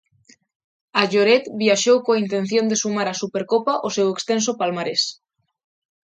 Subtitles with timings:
[1.01, 5.03] A Lloret viaxou coa intención de sumar a Supercopa ao seu extenso palmarés.